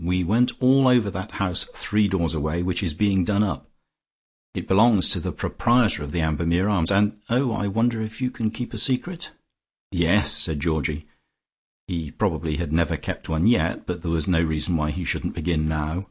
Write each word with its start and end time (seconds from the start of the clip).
We 0.00 0.22
went 0.22 0.52
all 0.60 0.86
over 0.86 1.10
that 1.10 1.32
house 1.42 1.64
three 1.74 2.06
doors 2.06 2.34
away, 2.34 2.62
which 2.62 2.84
is 2.84 2.94
being 2.94 3.24
done 3.24 3.42
up. 3.42 3.68
It 4.54 4.68
belongs 4.68 5.08
to 5.10 5.18
the 5.18 5.32
proprietor 5.32 6.04
of 6.04 6.12
the 6.12 6.20
Ambermere 6.20 6.68
Arms. 6.68 6.92
And 6.92 7.20
oh, 7.28 7.50
I 7.50 7.66
wonder 7.66 8.00
if 8.00 8.20
you 8.22 8.30
can 8.30 8.52
keep 8.52 8.72
a 8.72 8.78
secret?" 8.78 9.32
"Yes," 9.90 10.32
said 10.32 10.60
Georgie. 10.60 11.08
He 11.88 12.12
probably 12.12 12.58
had 12.58 12.72
never 12.72 12.96
kept 12.96 13.28
one 13.28 13.48
yet, 13.48 13.84
but 13.84 14.02
there 14.02 14.12
was 14.12 14.28
no 14.28 14.40
reason 14.40 14.76
why 14.76 14.92
he 14.92 15.02
shouldn't 15.02 15.34
begin 15.34 15.66
now. 15.66 16.06